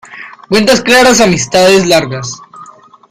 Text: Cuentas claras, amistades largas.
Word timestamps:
Cuentas 0.49 0.81
claras, 0.81 1.21
amistades 1.21 1.85
largas. 1.85 2.41